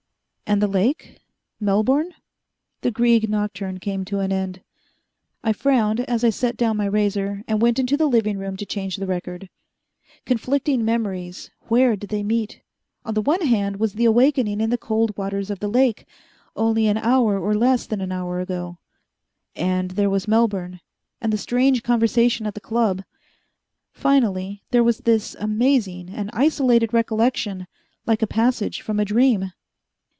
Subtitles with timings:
[0.51, 1.21] And the lake?
[1.61, 2.13] Melbourne?
[2.81, 4.59] The Grieg nocturne came to an end.
[5.45, 8.65] I frowned as I set down my razor, and went into the living room to
[8.65, 9.49] change the record.
[10.25, 11.51] Conflicting memories...
[11.69, 12.59] where did they meet?
[13.05, 16.05] On the one hand was the awakening in the cold waters of the lake
[16.53, 18.77] only an hour or less than an hour ago.
[19.55, 20.81] And there was Melbourne,
[21.21, 23.05] and the strange conversation at the Club.
[23.93, 27.67] Finally there was this amazing and isolated recollection,
[28.05, 29.53] like a passage from a dream.